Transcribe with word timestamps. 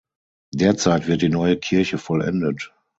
Derzeit 0.55 1.05
wird 1.05 1.21
die 1.21 1.29
neue 1.29 1.57
Kirche 1.57 1.99
vollendet. 1.99 2.73